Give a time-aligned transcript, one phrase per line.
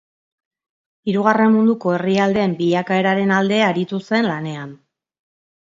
[1.11, 4.75] Hirugarren Munduko herrialdeen bilakaeraren alde aritu zen lanean.